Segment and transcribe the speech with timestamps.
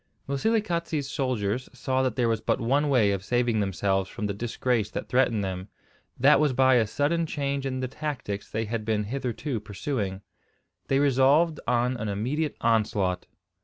[0.27, 4.89] Moselekatse's soldiers saw that there was but one way of saving themselves from the disgrace
[4.89, 5.67] that threatened them;
[6.19, 10.21] that was by a sudden change in the tactics they had been hitherto pursuing.
[10.87, 13.27] They resolved on an immediate onslaught.